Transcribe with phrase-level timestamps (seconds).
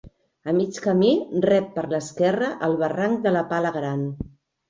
[0.51, 1.09] A mig camí
[1.45, 4.01] rep per l'esquerra el barranc de la Pala Gran.